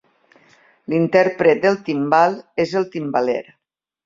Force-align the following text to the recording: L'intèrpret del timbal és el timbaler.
L'intèrpret 0.93 1.61
del 1.67 1.77
timbal 1.91 2.39
és 2.65 2.75
el 2.81 2.89
timbaler. 2.97 3.41